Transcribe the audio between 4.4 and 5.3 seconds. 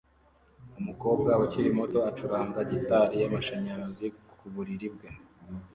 buriri bwe